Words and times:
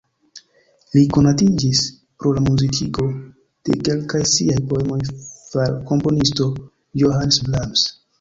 Li 0.93 1.01
konatiĝis 1.15 1.81
pro 2.23 2.31
la 2.37 2.41
muzikigo 2.45 3.05
de 3.69 3.75
kelkaj 3.89 4.21
siaj 4.31 4.55
poemoj 4.71 4.97
far 5.51 5.77
komponisto 5.93 6.49
Johannes 7.03 7.39
Brahms. 7.51 7.85